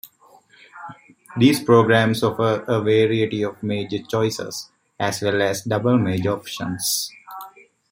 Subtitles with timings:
[1.37, 7.11] These programs offer a variety of major choices, as well as double-major options.